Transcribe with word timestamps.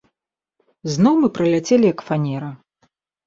Зноў 0.93 1.13
мы 1.25 1.29
праляцелі, 1.35 1.85
як 1.93 1.99
фанера. 2.09 2.49